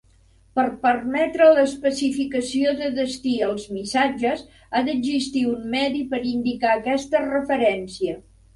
[0.59, 4.43] Per permetre l'especificació de destí als missatges,
[4.73, 8.21] ha d'existir un medi per indicar aquesta referència.